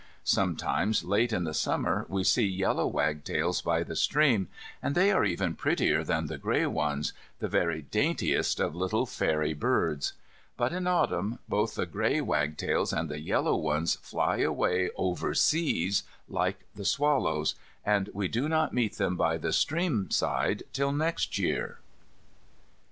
Sometimes 0.23 1.03
late 1.03 1.31
in 1.31 1.43
the 1.43 1.53
summer 1.53 2.07
we 2.09 2.23
see 2.23 2.47
yellow 2.47 2.87
wagtails 2.87 3.61
by 3.61 3.83
the 3.83 3.95
stream, 3.95 4.47
and 4.81 4.95
they 4.95 5.11
are 5.11 5.23
even 5.23 5.53
prettier 5.53 6.03
than 6.03 6.25
the 6.25 6.39
grey 6.39 6.65
ones, 6.65 7.13
the 7.37 7.47
very 7.47 7.83
daintiest 7.83 8.59
of 8.59 8.73
little 8.75 9.05
fairy 9.05 9.53
birds. 9.53 10.13
But 10.57 10.73
in 10.73 10.87
autumn, 10.87 11.37
both 11.47 11.75
the 11.75 11.85
grey 11.85 12.19
wagtails 12.19 12.91
and 12.91 13.09
the 13.09 13.19
yellow 13.19 13.55
ones 13.55 13.97
fly 14.01 14.37
away 14.37 14.89
over 14.95 15.35
seas 15.35 16.01
like 16.27 16.61
the 16.73 16.83
swallows, 16.83 17.53
and 17.85 18.09
we 18.11 18.27
do 18.27 18.49
not 18.49 18.73
meet 18.73 18.97
them 18.97 19.15
by 19.15 19.37
the 19.37 19.53
stream 19.53 20.09
side 20.09 20.63
till 20.73 20.91
next 20.91 21.37
year. 21.37 21.79